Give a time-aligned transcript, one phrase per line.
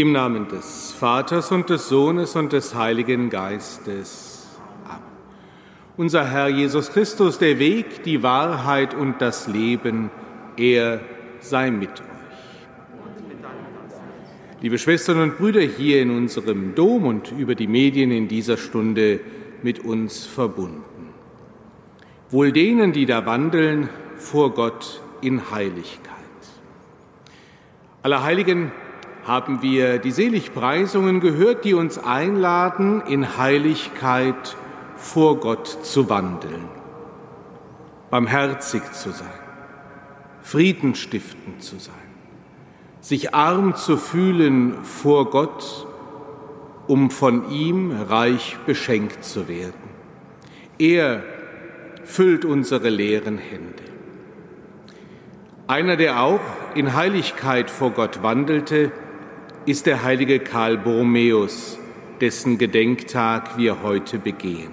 [0.00, 4.48] Im Namen des Vaters und des Sohnes und des Heiligen Geistes.
[4.88, 5.02] Amen.
[5.98, 10.08] Unser Herr Jesus Christus, der Weg, die Wahrheit und das Leben,
[10.56, 11.02] er
[11.40, 12.06] sei mit euch.
[14.62, 19.20] Liebe Schwestern und Brüder hier in unserem Dom und über die Medien in dieser Stunde
[19.62, 21.10] mit uns verbunden.
[22.30, 26.14] Wohl denen, die da wandeln vor Gott in Heiligkeit.
[28.02, 28.72] Allerheiligen
[29.30, 34.56] haben wir die Seligpreisungen gehört, die uns einladen, in Heiligkeit
[34.96, 36.64] vor Gott zu wandeln,
[38.10, 39.28] barmherzig zu sein,
[40.42, 41.94] friedenstiftend zu sein,
[43.00, 45.86] sich arm zu fühlen vor Gott,
[46.88, 49.90] um von ihm reich beschenkt zu werden.
[50.76, 51.22] Er
[52.02, 53.84] füllt unsere leeren Hände.
[55.68, 56.40] Einer, der auch
[56.74, 58.90] in Heiligkeit vor Gott wandelte,
[59.70, 61.78] ist der heilige Karl Borromäus,
[62.20, 64.72] dessen Gedenktag wir heute begehen.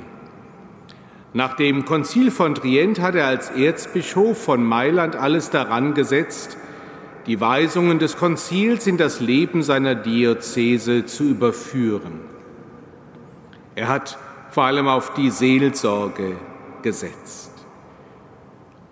[1.34, 6.58] Nach dem Konzil von Trient hat er als Erzbischof von Mailand alles daran gesetzt,
[7.28, 12.22] die Weisungen des Konzils in das Leben seiner Diözese zu überführen.
[13.76, 14.18] Er hat
[14.50, 16.38] vor allem auf die Seelsorge
[16.82, 17.52] gesetzt.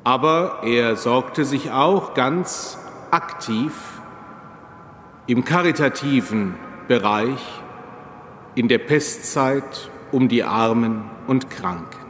[0.03, 2.77] Aber er sorgte sich auch ganz
[3.09, 3.71] aktiv
[5.27, 6.55] im karitativen
[6.87, 7.41] Bereich
[8.53, 12.05] in der Pestzeit um die Armen und Kranken.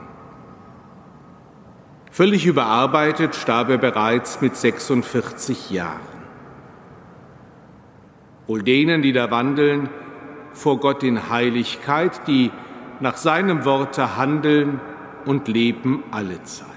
[2.12, 6.00] Völlig überarbeitet starb er bereits mit 46 Jahren.
[8.48, 9.90] Wohl denen, die da wandeln,
[10.54, 12.52] vor Gott in Heiligkeit, die
[13.00, 14.80] nach seinem Worte handeln
[15.26, 16.70] und leben alle Zeit.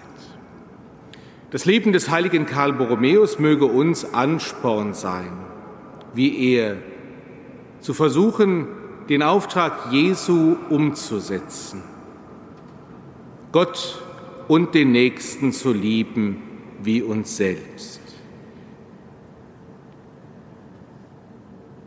[1.51, 5.33] Das Leben des heiligen Karl Borromäus möge uns Ansporn sein,
[6.19, 6.77] wie er,
[7.81, 8.67] zu versuchen,
[9.09, 11.83] den Auftrag Jesu umzusetzen,
[13.53, 14.03] Gott
[14.49, 16.43] und den Nächsten zu lieben
[16.83, 18.03] wie uns selbst.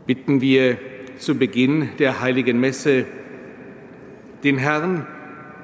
[0.06, 0.78] Bitten wir
[1.18, 3.06] zu Beginn der heiligen Messe
[4.42, 5.06] den Herrn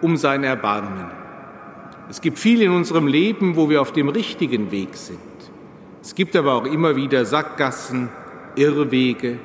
[0.00, 1.18] um sein Erbarmen
[2.10, 5.18] es gibt viel in unserem Leben, wo wir auf dem richtigen Weg sind.
[6.02, 8.08] Es gibt aber auch immer wieder Sackgassen,
[8.58, 9.38] Irrwege.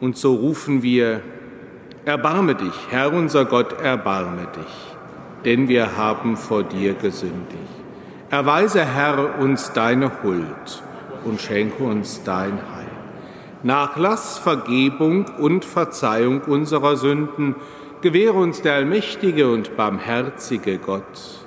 [0.00, 1.22] Und so rufen wir,
[2.04, 4.96] Erbarme dich, Herr unser Gott, erbarme dich,
[5.46, 7.58] denn wir haben vor dir gesündigt.
[8.28, 10.82] Erweise, Herr, uns deine Huld
[11.24, 12.90] und schenke uns dein Heil.
[13.62, 17.54] Nachlass, Vergebung und Verzeihung unserer Sünden
[18.02, 21.43] gewähre uns der allmächtige und barmherzige Gott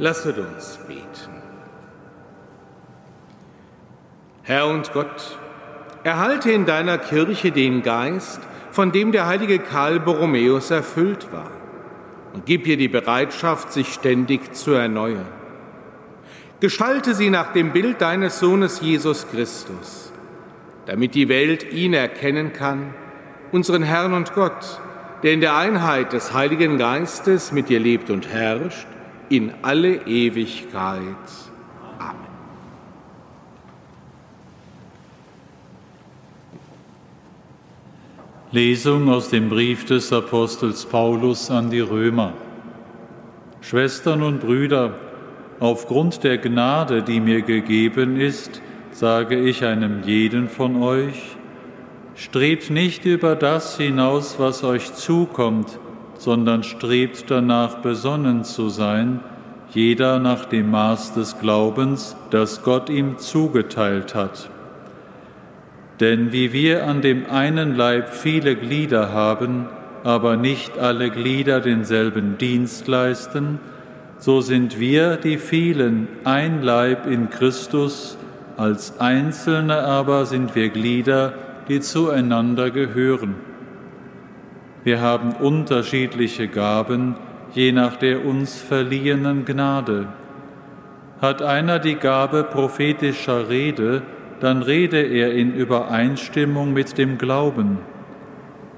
[0.00, 1.42] Lasset uns beten.
[4.44, 5.36] Herr und Gott,
[6.04, 8.40] erhalte in deiner Kirche den Geist,
[8.78, 11.50] von dem der heilige Karl Borromäus erfüllt war,
[12.32, 15.26] und gib ihr die Bereitschaft, sich ständig zu erneuern.
[16.60, 20.12] Gestalte sie nach dem Bild deines Sohnes Jesus Christus,
[20.86, 22.94] damit die Welt ihn erkennen kann,
[23.50, 24.80] unseren Herrn und Gott,
[25.24, 28.86] der in der Einheit des Heiligen Geistes mit dir lebt und herrscht
[29.28, 31.02] in alle Ewigkeit.
[38.50, 42.32] Lesung aus dem Brief des Apostels Paulus an die Römer.
[43.60, 44.94] Schwestern und Brüder,
[45.60, 51.36] aufgrund der Gnade, die mir gegeben ist, sage ich einem jeden von euch,
[52.14, 55.78] strebt nicht über das hinaus, was euch zukommt,
[56.16, 59.20] sondern strebt danach besonnen zu sein,
[59.74, 64.48] jeder nach dem Maß des Glaubens, das Gott ihm zugeteilt hat.
[66.00, 69.66] Denn wie wir an dem einen Leib viele Glieder haben,
[70.04, 73.58] aber nicht alle Glieder denselben Dienst leisten,
[74.18, 78.16] so sind wir, die vielen, ein Leib in Christus,
[78.56, 81.34] als Einzelne aber sind wir Glieder,
[81.68, 83.36] die zueinander gehören.
[84.82, 87.16] Wir haben unterschiedliche Gaben,
[87.54, 90.08] je nach der uns verliehenen Gnade.
[91.20, 94.02] Hat einer die Gabe prophetischer Rede,
[94.40, 97.78] dann rede er in Übereinstimmung mit dem Glauben.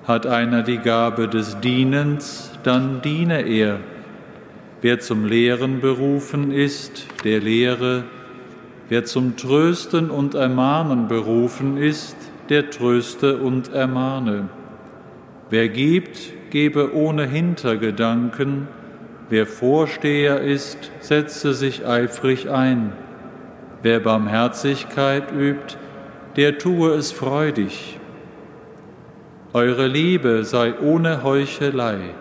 [0.05, 3.81] Hat einer die Gabe des Dienens, dann diene er.
[4.81, 8.05] Wer zum Lehren berufen ist, der lehre.
[8.89, 12.17] Wer zum Trösten und Ermahnen berufen ist,
[12.49, 14.49] der tröste und ermahne.
[15.51, 18.69] Wer gibt, gebe ohne Hintergedanken.
[19.29, 22.93] Wer Vorsteher ist, setze sich eifrig ein.
[23.83, 25.77] Wer Barmherzigkeit übt,
[26.37, 27.99] der tue es freudig.
[29.53, 32.15] Eure Liebe sei ohne Heuchelei,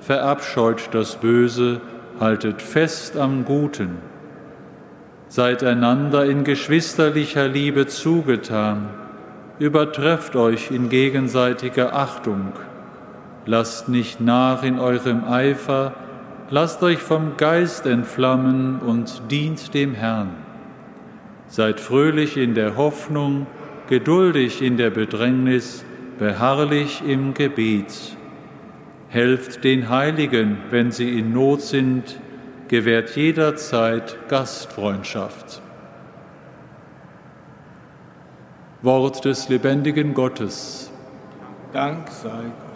[0.00, 1.80] verabscheut das Böse,
[2.20, 3.98] haltet fest am Guten.
[5.28, 8.90] Seid einander in geschwisterlicher Liebe zugetan,
[9.58, 12.52] übertrefft euch in gegenseitiger Achtung.
[13.46, 15.94] Lasst nicht nach in eurem Eifer,
[16.50, 20.47] lasst euch vom Geist entflammen und dient dem Herrn.
[21.48, 23.46] Seid fröhlich in der Hoffnung,
[23.88, 25.84] geduldig in der Bedrängnis,
[26.18, 28.16] beharrlich im Gebet.
[29.08, 32.20] Helft den Heiligen, wenn sie in Not sind,
[32.68, 35.62] gewährt jederzeit Gastfreundschaft.
[38.82, 40.92] Wort des lebendigen Gottes.
[41.72, 42.67] Dank sei Gott.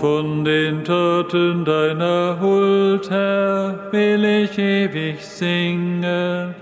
[0.00, 6.54] Von den Taten deiner Huld, Herr, will ich ewig singen,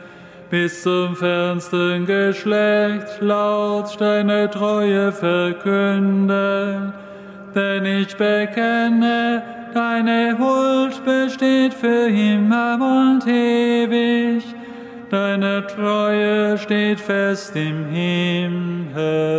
[0.50, 6.92] bis zum fernsten Geschlecht laut deine Treue verkünden.
[7.54, 14.42] Denn ich bekenne, deine Huld besteht für immer und ewig,
[15.11, 19.38] deine Treue steht fest im Himmel.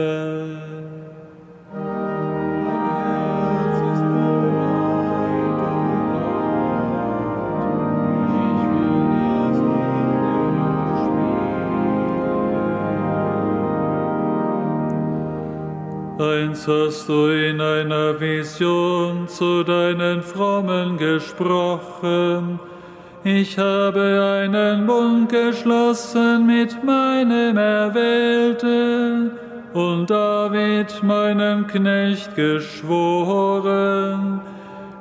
[16.20, 22.60] Einst hast du in einer Vision zu deinen Frommen gesprochen.
[23.24, 29.32] Ich habe einen Bund geschlossen mit meinem Erwählten
[29.74, 34.42] und David, meinem Knecht, geschworen.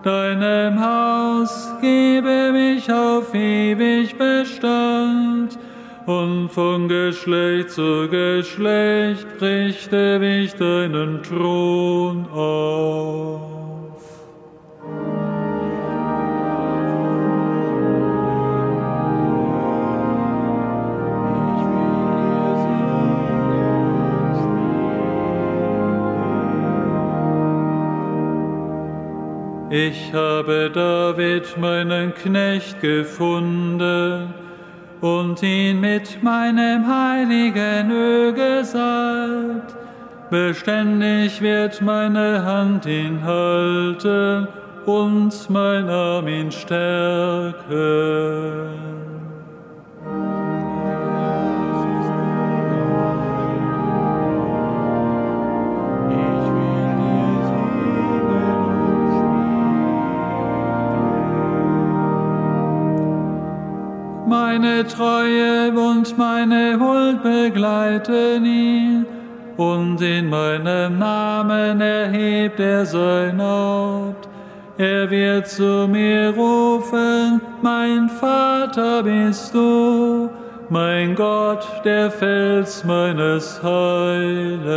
[0.05, 5.59] Deinem Haus gebe mich auf ewig Bestand
[6.09, 13.59] und von Geschlecht zu Geschlecht richte ich deinen Thron auf.
[29.71, 34.33] Ich habe David, meinen Knecht, gefunden,
[35.01, 39.75] und ihn mit meinem heiligen Öl gesalbt.
[40.31, 44.49] Beständig wird meine Hand ihn halten
[44.85, 47.59] und mein Arm ihn stärken.
[64.59, 69.07] Meine Treue und meine Huld begleiten ihn,
[69.57, 74.29] und in meinem Namen erhebt er sein Haupt.
[74.77, 80.29] Er wird zu mir rufen, mein Vater bist du,
[80.69, 84.69] mein Gott, der Fels meines Heiles.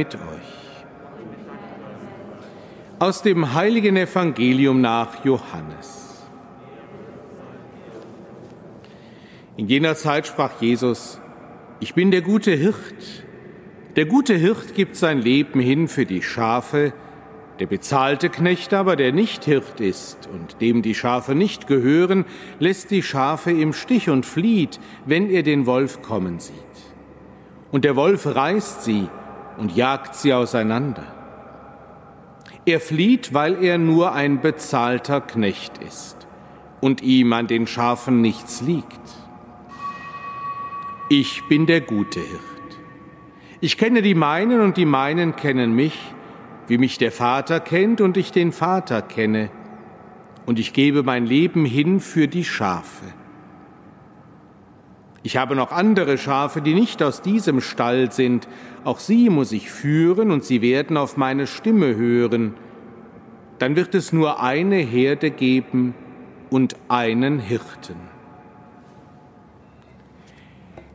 [0.00, 0.52] Mit euch.
[2.98, 6.24] Aus dem heiligen Evangelium nach Johannes.
[9.58, 11.20] In jener Zeit sprach Jesus,
[11.80, 13.26] ich bin der gute Hirt.
[13.96, 16.94] Der gute Hirt gibt sein Leben hin für die Schafe,
[17.58, 22.24] der bezahlte Knecht aber, der nicht Hirt ist und dem die Schafe nicht gehören,
[22.58, 26.70] lässt die Schafe im Stich und flieht, wenn er den Wolf kommen sieht
[27.70, 29.08] und der Wolf reißt sie
[29.60, 31.04] und jagt sie auseinander.
[32.64, 36.26] Er flieht, weil er nur ein bezahlter Knecht ist
[36.80, 39.00] und ihm an den Schafen nichts liegt.
[41.10, 42.40] Ich bin der gute Hirt.
[43.60, 45.98] Ich kenne die meinen und die meinen kennen mich,
[46.66, 49.50] wie mich der Vater kennt und ich den Vater kenne,
[50.46, 53.04] und ich gebe mein Leben hin für die Schafe.
[55.22, 58.48] Ich habe noch andere Schafe, die nicht aus diesem Stall sind.
[58.84, 62.54] Auch sie muss ich führen und sie werden auf meine Stimme hören.
[63.58, 65.94] Dann wird es nur eine Herde geben
[66.48, 67.96] und einen Hirten.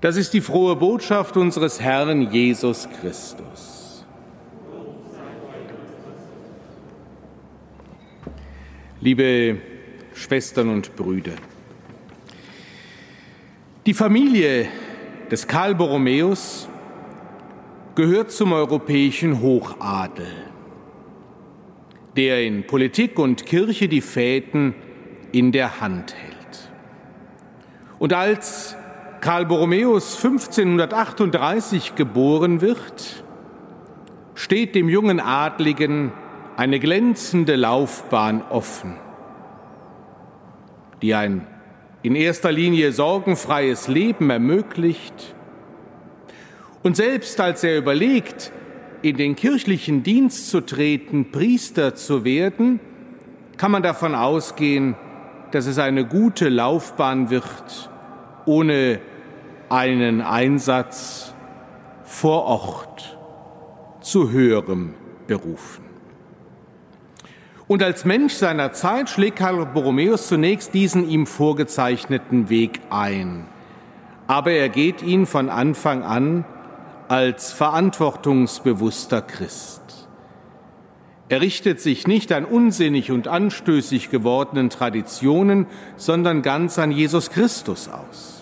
[0.01, 4.05] Das ist die frohe Botschaft unseres Herrn Jesus Christus.
[9.01, 9.57] Liebe
[10.13, 11.33] Schwestern und Brüder,
[13.85, 14.67] die Familie
[15.29, 16.67] des Karl Borromäus
[17.93, 20.31] gehört zum europäischen Hochadel,
[22.15, 24.73] der in Politik und Kirche die Fäden
[25.31, 26.71] in der Hand hält.
[27.99, 28.75] Und als
[29.21, 33.23] Karl Borromäus 1538 geboren wird,
[34.33, 36.11] steht dem jungen Adligen
[36.57, 38.95] eine glänzende Laufbahn offen,
[41.01, 41.47] die ein
[42.05, 45.33] in erster Linie sorgenfreies Leben ermöglicht.
[46.83, 48.51] Und selbst als er überlegt,
[49.01, 52.79] in den kirchlichen Dienst zu treten, Priester zu werden,
[53.57, 54.93] kann man davon ausgehen,
[55.49, 57.89] dass es eine gute Laufbahn wird,
[58.45, 58.99] ohne
[59.69, 61.33] einen Einsatz
[62.03, 63.17] vor Ort
[64.01, 64.93] zu höherem
[65.25, 65.84] Berufen.
[67.67, 73.47] Und als Mensch seiner Zeit schlägt Karl Borromäus zunächst diesen ihm vorgezeichneten Weg ein.
[74.27, 76.45] Aber er geht ihn von Anfang an
[77.07, 79.81] als verantwortungsbewusster Christ.
[81.27, 85.65] Er richtet sich nicht an unsinnig und anstößig gewordenen Traditionen,
[85.97, 88.34] sondern ganz an Jesus Christus aus.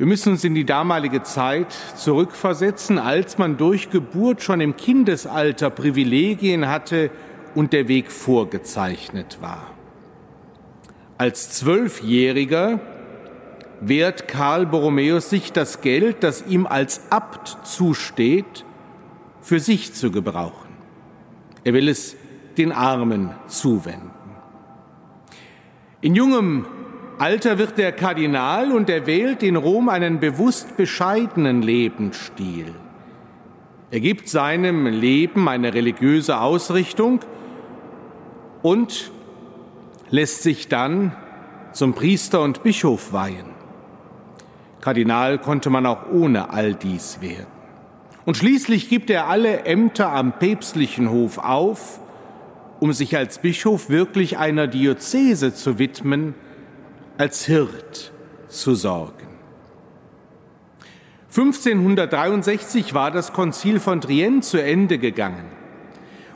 [0.00, 5.68] Wir müssen uns in die damalige Zeit zurückversetzen, als man durch Geburt schon im Kindesalter
[5.68, 7.10] Privilegien hatte
[7.54, 9.72] und der Weg vorgezeichnet war.
[11.18, 12.80] Als Zwölfjähriger
[13.82, 18.64] wehrt Karl Borromäus sich das Geld, das ihm als Abt zusteht,
[19.42, 20.70] für sich zu gebrauchen.
[21.62, 22.16] Er will es
[22.56, 24.12] den Armen zuwenden.
[26.00, 26.64] In jungem
[27.20, 32.72] Alter wird er Kardinal und er wählt in Rom einen bewusst bescheidenen Lebensstil.
[33.90, 37.20] Er gibt seinem Leben eine religiöse Ausrichtung
[38.62, 39.12] und
[40.08, 41.14] lässt sich dann
[41.72, 43.50] zum Priester und Bischof weihen.
[44.80, 47.48] Kardinal konnte man auch ohne all dies werden.
[48.24, 52.00] Und schließlich gibt er alle Ämter am päpstlichen Hof auf,
[52.80, 56.34] um sich als Bischof wirklich einer Diözese zu widmen,
[57.18, 58.12] als Hirt
[58.48, 59.28] zu sorgen.
[61.28, 65.44] 1563 war das Konzil von Trient zu Ende gegangen.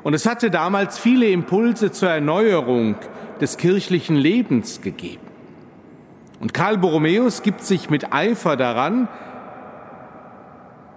[0.04, 2.94] Und es hatte damals viele Impulse zur Erneuerung
[3.40, 5.26] des kirchlichen Lebens gegeben.
[6.38, 9.08] Und Karl Borromäus gibt sich mit Eifer daran,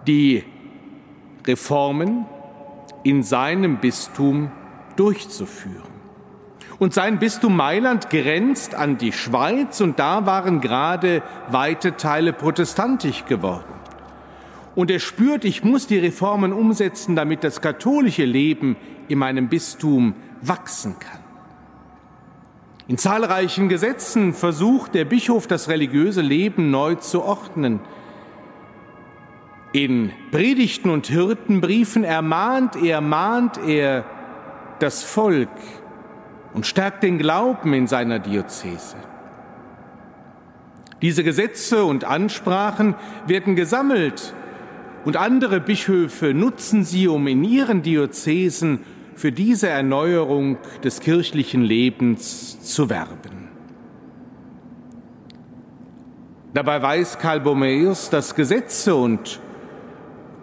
[0.06, 0.44] die
[1.48, 2.26] Reformen
[3.04, 4.52] in seinem Bistum
[4.96, 5.97] durchzuführen.
[6.80, 13.26] Und sein Bistum Mailand grenzt an die Schweiz und da waren gerade weite Teile protestantisch
[13.26, 13.74] geworden.
[14.76, 18.76] Und er spürt, ich muss die Reformen umsetzen, damit das katholische Leben
[19.08, 21.20] in meinem Bistum wachsen kann.
[22.88, 27.80] In zahlreichen Gesetzen versucht der Bischof das religiöse Leben neu zu ordnen.
[29.74, 34.06] In Predigten und Hirtenbriefen ermahnt er, mahnt er
[34.80, 35.50] das Volk
[36.58, 38.96] und stärkt den Glauben in seiner Diözese.
[41.04, 42.96] Diese Gesetze und Ansprachen
[43.28, 44.34] werden gesammelt
[45.06, 48.80] und andere Bischöfe nutzen sie, um in ihren Diözesen
[49.13, 53.50] für diese Erneuerung des kirchlichen Lebens zu werben.
[56.56, 59.39] Dabei weiß Karl Borromäus, dass Gesetze und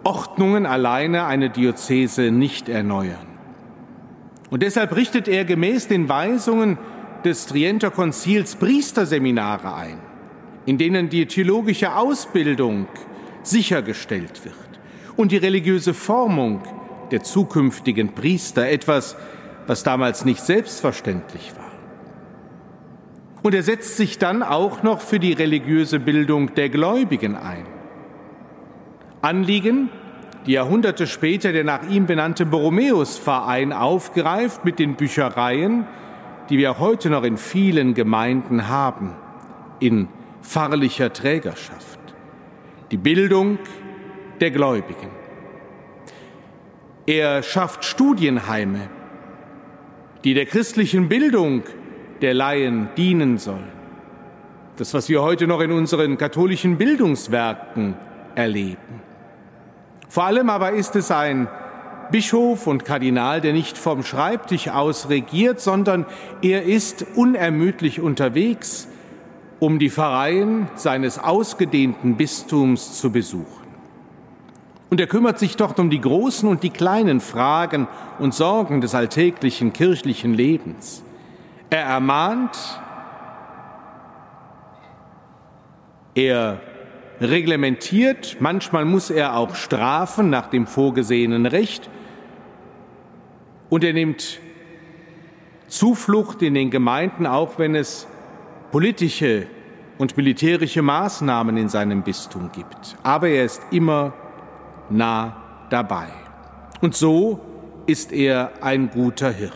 [0.04, 3.33] Ordnungen alleine eine Diözese nicht erneuern.
[4.54, 6.78] Und deshalb richtet er gemäß den Weisungen
[7.24, 9.98] des Trienter Konzils Priesterseminare ein,
[10.64, 12.86] in denen die theologische Ausbildung
[13.42, 14.54] sichergestellt wird
[15.16, 16.62] und die religiöse Formung
[17.10, 19.16] der zukünftigen Priester, etwas,
[19.66, 21.72] was damals nicht selbstverständlich war.
[23.42, 27.66] Und er setzt sich dann auch noch für die religiöse Bildung der Gläubigen ein.
[29.20, 29.90] Anliegen,
[30.46, 35.86] die Jahrhunderte später der nach ihm benannte Borromäusverein aufgreift mit den Büchereien,
[36.50, 39.14] die wir heute noch in vielen Gemeinden haben,
[39.80, 40.08] in
[40.42, 41.98] pfarrlicher Trägerschaft
[42.90, 43.58] die Bildung
[44.40, 45.08] der Gläubigen.
[47.06, 48.88] Er schafft Studienheime,
[50.22, 51.62] die der christlichen Bildung
[52.22, 53.72] der Laien dienen sollen.
[54.76, 57.94] Das, was wir heute noch in unseren katholischen Bildungswerken
[58.34, 59.02] erleben.
[60.14, 61.48] Vor allem aber ist es ein
[62.12, 66.06] Bischof und Kardinal, der nicht vom Schreibtisch aus regiert, sondern
[66.40, 68.86] er ist unermüdlich unterwegs,
[69.58, 73.66] um die Pfarreien seines ausgedehnten Bistums zu besuchen.
[74.88, 77.88] Und er kümmert sich dort um die großen und die kleinen Fragen
[78.20, 81.02] und Sorgen des alltäglichen kirchlichen Lebens.
[81.70, 82.56] Er ermahnt,
[86.14, 86.60] er
[87.24, 91.88] reglementiert, manchmal muss er auch strafen nach dem vorgesehenen Recht
[93.70, 94.40] und er nimmt
[95.68, 98.06] Zuflucht in den Gemeinden, auch wenn es
[98.70, 99.46] politische
[99.98, 102.96] und militärische Maßnahmen in seinem Bistum gibt.
[103.02, 104.12] Aber er ist immer
[104.90, 105.36] nah
[105.70, 106.06] dabei.
[106.80, 107.40] Und so
[107.86, 109.52] ist er ein guter Hirt.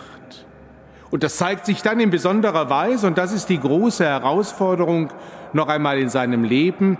[1.11, 5.11] Und das zeigt sich dann in besonderer Weise, und das ist die große Herausforderung
[5.53, 6.99] noch einmal in seinem Leben,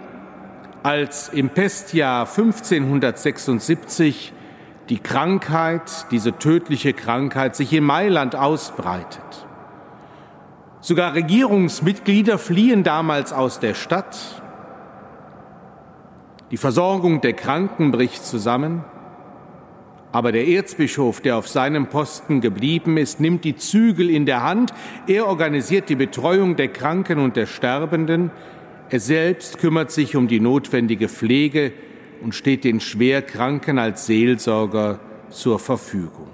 [0.83, 4.33] als im Pestjahr 1576
[4.89, 9.47] die Krankheit, diese tödliche Krankheit, sich in Mailand ausbreitet.
[10.81, 14.43] Sogar Regierungsmitglieder fliehen damals aus der Stadt.
[16.51, 18.85] Die Versorgung der Kranken bricht zusammen.
[20.11, 24.73] Aber der Erzbischof, der auf seinem Posten geblieben ist, nimmt die Zügel in der Hand.
[25.07, 28.31] Er organisiert die Betreuung der Kranken und der Sterbenden.
[28.91, 31.73] Er selbst kümmert sich um die notwendige Pflege
[32.23, 36.29] und steht den Schwerkranken als Seelsorger zur Verfügung.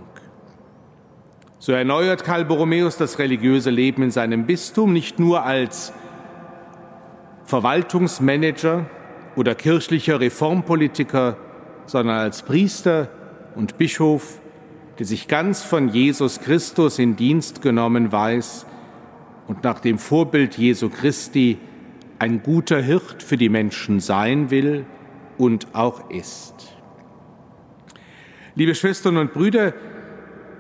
[1.58, 5.92] So erneuert Karl Borromäus das religiöse Leben in seinem Bistum nicht nur als
[7.44, 8.86] Verwaltungsmanager
[9.34, 11.36] oder kirchlicher Reformpolitiker,
[11.86, 13.08] sondern als Priester
[13.56, 14.40] und Bischof,
[14.98, 18.64] der sich ganz von Jesus Christus in Dienst genommen weiß
[19.48, 21.58] und nach dem Vorbild Jesu Christi
[22.24, 24.86] ein guter Hirt für die Menschen sein will
[25.36, 26.54] und auch ist.
[28.54, 29.74] Liebe Schwestern und Brüder,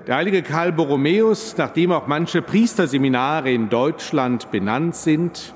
[0.06, 5.54] der heilige Karl Borromäus, nachdem auch manche Priesterseminare in Deutschland benannt sind,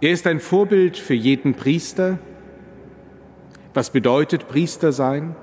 [0.00, 2.18] er ist ein Vorbild für jeden Priester.
[3.74, 5.36] Was bedeutet Priester sein?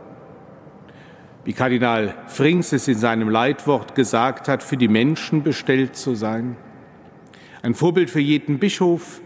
[1.43, 6.55] wie Kardinal Frings es in seinem Leitwort gesagt hat, für die Menschen bestellt zu sein.
[7.63, 9.21] Ein Vorbild für jeden Bischof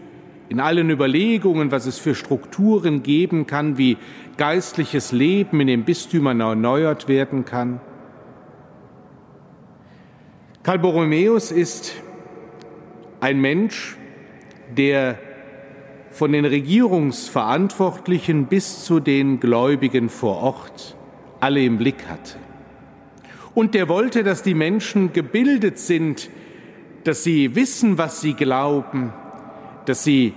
[0.48, 3.96] in allen Überlegungen, was es für Strukturen geben kann, wie
[4.36, 7.80] geistliches Leben in den Bistümern erneuert werden kann.
[10.62, 11.94] Karl Borromäus ist
[13.20, 13.96] ein Mensch,
[14.76, 15.18] der
[16.10, 20.96] von den Regierungsverantwortlichen bis zu den Gläubigen vor Ort
[21.40, 22.36] alle im Blick hatte.
[23.54, 26.30] Und der wollte, dass die Menschen gebildet sind,
[27.06, 29.12] dass sie wissen, was sie glauben,
[29.84, 30.34] dass sie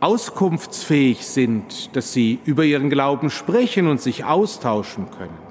[0.00, 5.48] auskunftsfähig sind, dass sie über ihren Glauben sprechen und sich austauschen können.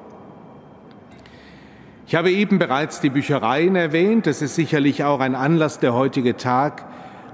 [2.08, 4.28] Ich habe eben bereits die Büchereien erwähnt.
[4.28, 6.86] Das ist sicherlich auch ein Anlass der heutige Tag,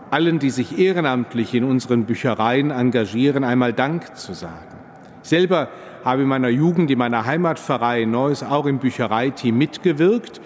[0.10, 4.78] allen, die sich ehrenamtlich in unseren Büchereien engagieren, einmal Dank zu sagen.
[5.22, 5.70] Ich selber
[6.04, 10.42] habe in meiner Jugend in meiner Heimatpfarrei Neuss auch im Büchereiteam mitgewirkt.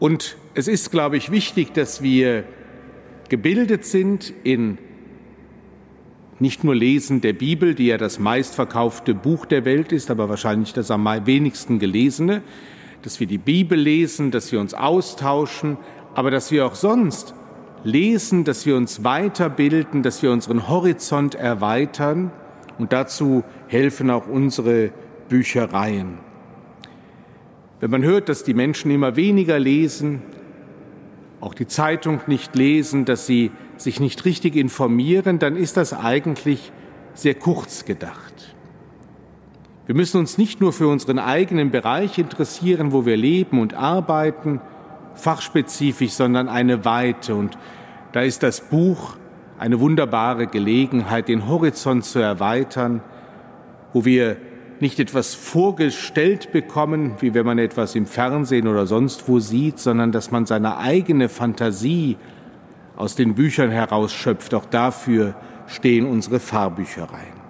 [0.00, 2.44] Und es ist, glaube ich, wichtig, dass wir
[3.28, 4.78] gebildet sind in
[6.38, 10.72] nicht nur Lesen der Bibel, die ja das meistverkaufte Buch der Welt ist, aber wahrscheinlich
[10.72, 12.42] das am wenigsten gelesene,
[13.02, 15.76] dass wir die Bibel lesen, dass wir uns austauschen,
[16.14, 17.34] aber dass wir auch sonst
[17.84, 22.32] lesen, dass wir uns weiterbilden, dass wir unseren Horizont erweitern
[22.78, 24.92] und dazu helfen auch unsere
[25.28, 26.29] Büchereien.
[27.80, 30.22] Wenn man hört, dass die Menschen immer weniger lesen,
[31.40, 36.72] auch die Zeitung nicht lesen, dass sie sich nicht richtig informieren, dann ist das eigentlich
[37.14, 38.54] sehr kurz gedacht.
[39.86, 44.60] Wir müssen uns nicht nur für unseren eigenen Bereich interessieren, wo wir leben und arbeiten,
[45.14, 47.34] fachspezifisch, sondern eine Weite.
[47.34, 47.56] Und
[48.12, 49.16] da ist das Buch
[49.58, 53.02] eine wunderbare Gelegenheit, den Horizont zu erweitern,
[53.92, 54.36] wo wir
[54.80, 60.12] nicht etwas vorgestellt bekommen, wie wenn man etwas im Fernsehen oder sonst wo sieht, sondern
[60.12, 62.16] dass man seine eigene Fantasie
[62.96, 64.54] aus den Büchern herausschöpft.
[64.54, 65.34] Auch dafür
[65.66, 67.40] stehen unsere Fahrbüchereien.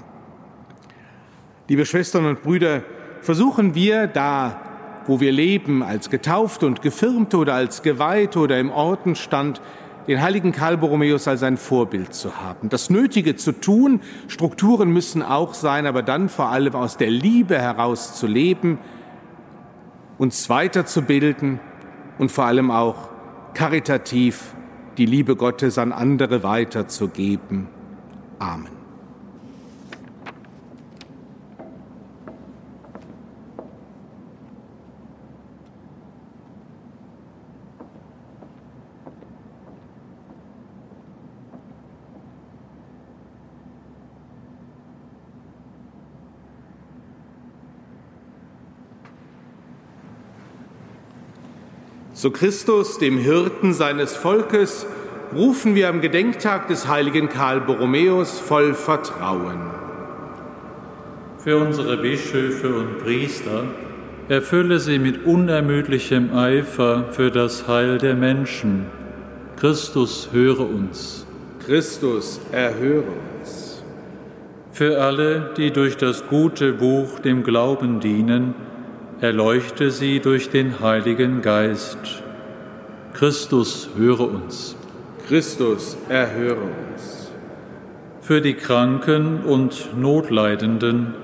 [1.69, 2.83] Liebe Schwestern und Brüder,
[3.21, 4.61] versuchen wir da,
[5.07, 9.61] wo wir leben, als Getaufte und Gefirmte oder als Geweihte oder im Ordenstand,
[10.07, 12.69] den heiligen Karl Borromäus als ein Vorbild zu haben.
[12.69, 17.59] Das Nötige zu tun, Strukturen müssen auch sein, aber dann vor allem aus der Liebe
[17.59, 18.79] heraus zu leben,
[20.19, 21.61] uns weiterzubilden
[22.19, 23.11] und vor allem auch
[23.55, 24.55] karitativ
[24.99, 27.69] die Liebe Gottes an andere weiterzugeben.
[28.39, 28.80] Amen.
[52.21, 54.87] Zu Christus, dem Hirten seines Volkes,
[55.35, 59.71] rufen wir am Gedenktag des heiligen Karl Borromäus voll Vertrauen.
[61.39, 63.65] Für unsere Bischöfe und Priester
[64.29, 68.85] erfülle sie mit unermüdlichem Eifer für das Heil der Menschen.
[69.57, 71.27] Christus, höre uns.
[71.65, 73.05] Christus, erhöre
[73.39, 73.83] uns.
[74.73, 78.55] Für alle, die durch das gute Buch dem Glauben dienen,
[79.21, 82.23] erleuchte sie durch den Heiligen Geist.
[83.13, 84.77] Christus, höre uns.
[85.29, 87.31] Christus, erhöre uns.
[88.23, 91.15] Für die Kranken und Notleidenden,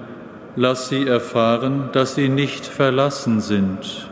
[0.56, 4.10] lass sie erfahren, dass sie nicht verlassen sind.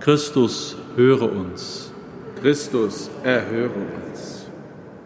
[0.00, 1.92] Christus, höre uns.
[2.40, 3.70] Christus, erhöre
[4.08, 4.48] uns.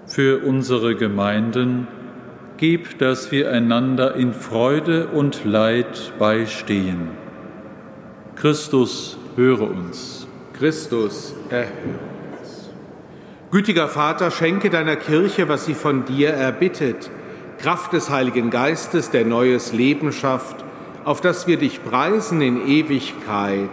[0.06, 1.88] Für unsere Gemeinden,
[2.56, 7.19] gib, dass wir einander in Freude und Leid beistehen.
[8.40, 10.26] Christus, höre uns.
[10.54, 11.98] Christus, erhöre
[12.40, 12.70] uns.
[13.50, 17.10] Gütiger Vater, schenke deiner Kirche, was sie von dir erbittet,
[17.58, 20.64] Kraft des Heiligen Geistes, der neues Leben schafft,
[21.04, 23.68] auf das wir dich preisen in Ewigkeit.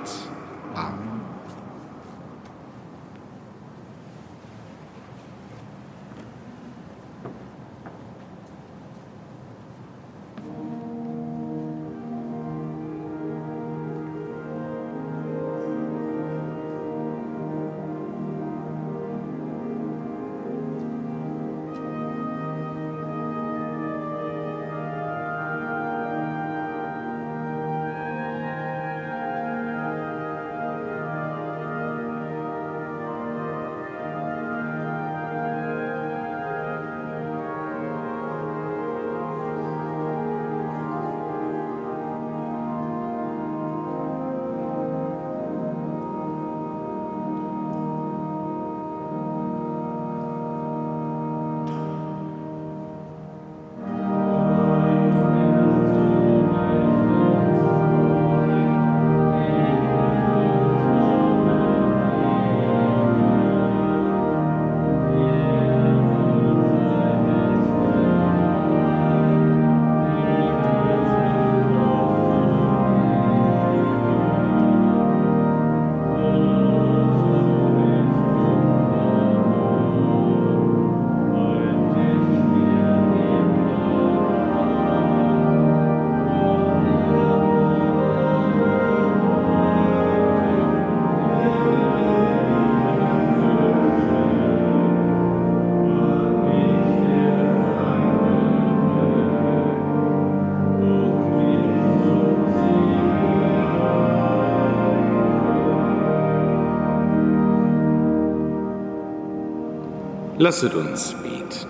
[110.47, 111.67] Lasset uns beten.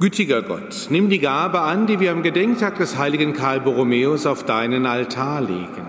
[0.00, 4.42] Gütiger Gott, nimm die Gabe an, die wir am Gedenktag des heiligen Karl Borromäus auf
[4.42, 5.86] deinen Altar legen.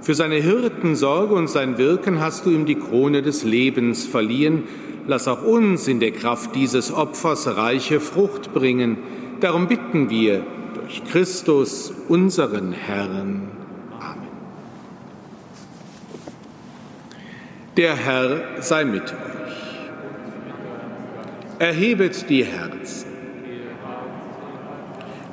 [0.00, 4.62] Für seine Hirtensorge und sein Wirken hast du ihm die Krone des Lebens verliehen.
[5.06, 8.96] Lass auch uns in der Kraft dieses Opfers reiche Frucht bringen.
[9.40, 13.59] Darum bitten wir durch Christus, unseren Herrn.
[17.76, 19.10] Der Herr sei mit euch.
[21.60, 23.08] Erhebet die Herzen.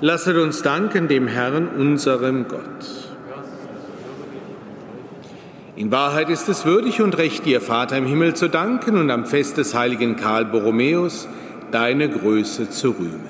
[0.01, 2.61] Lasset uns danken dem Herrn, unserem Gott.
[5.75, 9.25] In Wahrheit ist es würdig und recht, dir, Vater im Himmel, zu danken und am
[9.25, 11.27] Fest des heiligen Karl Borromäus
[11.71, 13.29] deine Größe zu rühmen.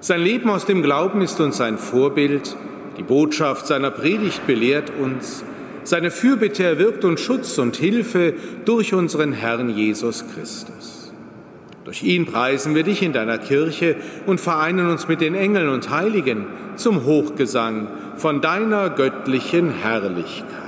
[0.00, 2.56] Sein Leben aus dem Glauben ist uns ein Vorbild,
[2.96, 5.44] die Botschaft seiner Predigt belehrt uns,
[5.88, 11.12] seine Fürbitte erwirkt uns Schutz und Hilfe durch unseren Herrn Jesus Christus.
[11.84, 13.96] Durch ihn preisen wir dich in deiner Kirche
[14.26, 16.46] und vereinen uns mit den Engeln und Heiligen
[16.76, 20.67] zum Hochgesang von deiner göttlichen Herrlichkeit.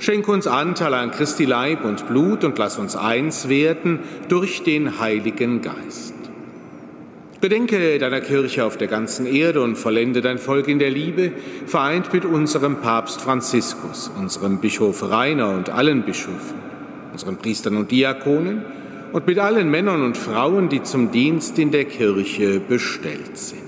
[0.00, 5.00] Schenk uns Anteil an Christi Leib und Blut und lass uns eins werden durch den
[5.00, 6.14] Heiligen Geist.
[7.40, 11.32] Bedenke deiner Kirche auf der ganzen Erde und vollende dein Volk in der Liebe,
[11.66, 16.58] vereint mit unserem Papst Franziskus, unserem Bischof Rainer und allen Bischöfen,
[17.12, 18.62] unseren Priestern und Diakonen
[19.12, 23.67] und mit allen Männern und Frauen, die zum Dienst in der Kirche bestellt sind.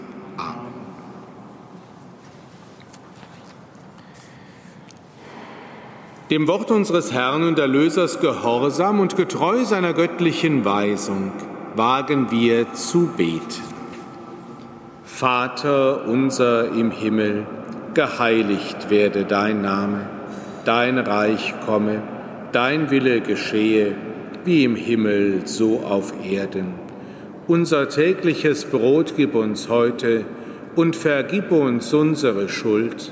[6.31, 11.33] Dem Wort unseres Herrn und Erlösers gehorsam und getreu seiner göttlichen Weisung
[11.75, 13.41] wagen wir zu beten.
[15.03, 17.45] Vater unser im Himmel,
[17.93, 20.07] geheiligt werde dein Name,
[20.63, 22.01] dein Reich komme,
[22.53, 23.93] dein Wille geschehe
[24.45, 26.75] wie im Himmel, so auf Erden.
[27.47, 30.23] Unser tägliches Brot gib uns heute
[30.77, 33.11] und vergib uns unsere Schuld,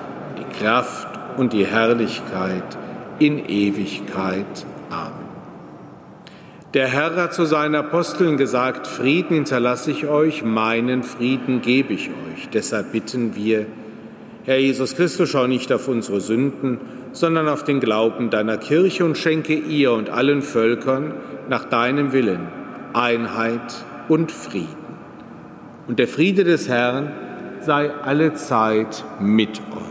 [0.37, 1.07] die Kraft
[1.37, 2.77] und die Herrlichkeit
[3.19, 4.65] in Ewigkeit.
[4.89, 5.21] Amen.
[6.73, 12.09] Der Herr hat zu seinen Aposteln gesagt, Frieden hinterlasse ich euch, meinen Frieden gebe ich
[12.09, 12.49] euch.
[12.53, 13.65] Deshalb bitten wir,
[14.45, 16.79] Herr Jesus Christus, schau nicht auf unsere Sünden,
[17.11, 21.13] sondern auf den Glauben deiner Kirche und schenke ihr und allen Völkern
[21.49, 22.47] nach deinem Willen
[22.93, 24.67] Einheit und Frieden.
[25.87, 27.11] Und der Friede des Herrn
[27.59, 29.90] sei alle Zeit mit euch.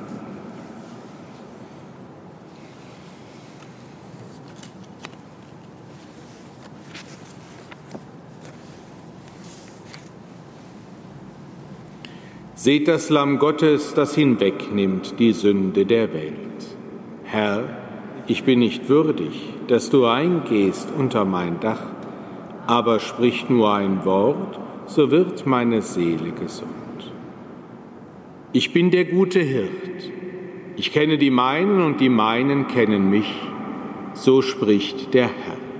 [12.63, 16.35] Seht das Lamm Gottes, das hinwegnimmt die Sünde der Welt.
[17.23, 17.63] Herr,
[18.27, 21.81] ich bin nicht würdig, dass du eingehst unter mein Dach,
[22.67, 26.69] aber sprich nur ein Wort, so wird meine Seele gesund.
[28.53, 30.11] Ich bin der gute Hirt,
[30.75, 33.33] ich kenne die meinen und die meinen kennen mich,
[34.13, 35.70] so spricht der Herr.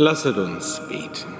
[0.00, 1.34] Lasset uns beten.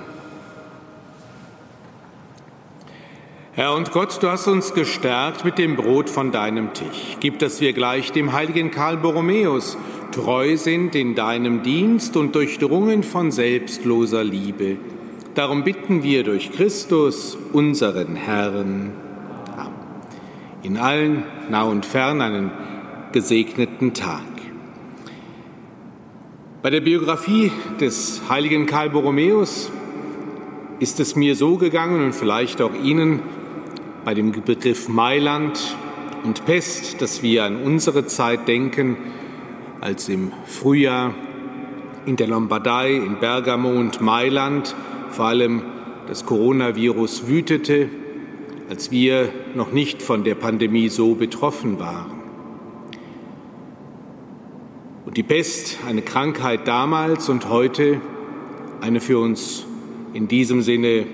[3.52, 7.18] Herr und Gott, du hast uns gestärkt mit dem Brot von deinem Tisch.
[7.20, 9.78] Gib, dass wir gleich dem heiligen Karl Borromäus
[10.10, 14.78] treu sind in deinem Dienst und durchdrungen von selbstloser Liebe.
[15.36, 18.90] Darum bitten wir durch Christus, unseren Herrn.
[19.56, 19.72] Amen.
[20.64, 22.50] In allen, nah und fern, einen
[23.12, 24.37] gesegneten Tag.
[26.60, 29.70] Bei der Biografie des heiligen Karl Borromäus
[30.80, 33.20] ist es mir so gegangen und vielleicht auch Ihnen
[34.04, 35.76] bei dem Begriff Mailand
[36.24, 38.96] und Pest, dass wir an unsere Zeit denken,
[39.80, 41.14] als im Frühjahr
[42.06, 44.74] in der Lombardei, in Bergamo und Mailand
[45.10, 45.62] vor allem
[46.08, 47.88] das Coronavirus wütete,
[48.68, 52.17] als wir noch nicht von der Pandemie so betroffen waren.
[55.08, 57.98] Und die Pest, eine Krankheit damals und heute,
[58.82, 59.64] eine für uns
[60.12, 61.06] in diesem Sinne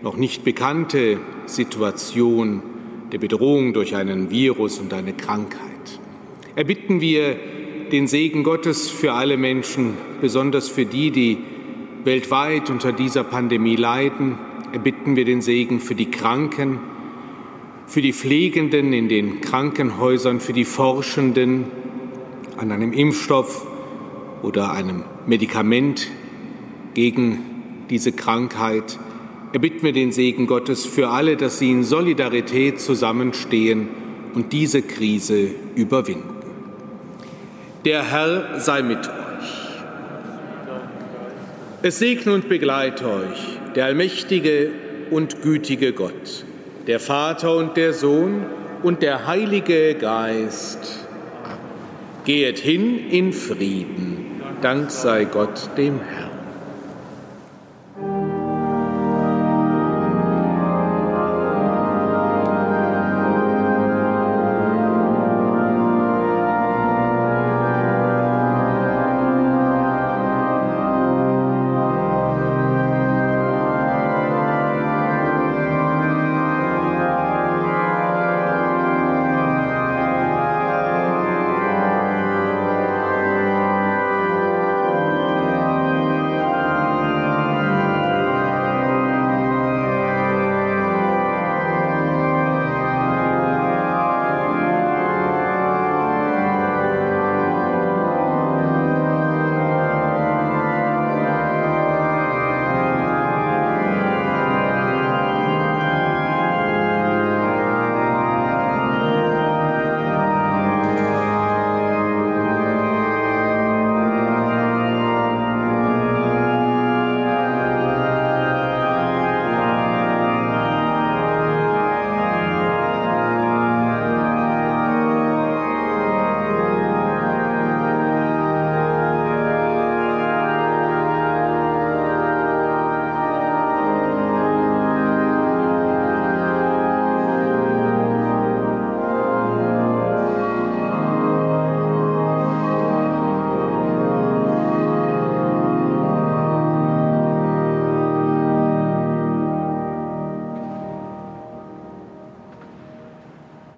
[0.00, 2.62] noch nicht bekannte Situation
[3.12, 5.60] der Bedrohung durch einen Virus und eine Krankheit.
[6.56, 7.36] Erbitten wir
[7.92, 11.36] den Segen Gottes für alle Menschen, besonders für die, die
[12.04, 14.38] weltweit unter dieser Pandemie leiden.
[14.72, 16.78] Erbitten wir den Segen für die Kranken,
[17.86, 21.66] für die Pflegenden in den Krankenhäusern, für die Forschenden,
[22.56, 23.66] an einem Impfstoff
[24.42, 26.08] oder einem Medikament
[26.94, 28.98] gegen diese Krankheit,
[29.52, 33.88] erbitten wir den Segen Gottes für alle, dass sie in Solidarität zusammenstehen
[34.34, 36.36] und diese Krise überwinden.
[37.84, 39.10] Der Herr sei mit euch.
[41.82, 44.70] Es segne und begleite euch der allmächtige
[45.10, 46.44] und gütige Gott,
[46.86, 48.44] der Vater und der Sohn
[48.82, 51.08] und der Heilige Geist.
[52.24, 54.40] Gehet hin in Frieden.
[54.62, 56.29] Dank sei Gott dem Herrn.